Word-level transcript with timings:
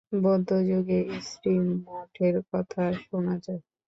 বৌদ্ধযোগেই 0.17 1.07
স্ত্রী-মঠের 1.21 2.35
কথা 2.49 2.83
শুনা 3.01 3.35
যায়। 3.45 3.61